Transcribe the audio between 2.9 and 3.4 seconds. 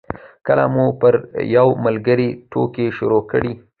شروع